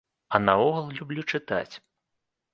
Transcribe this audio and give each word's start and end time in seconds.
А 0.37 0.39
наогул 0.45 0.87
люблю 1.01 1.27
чытаць. 1.33 1.75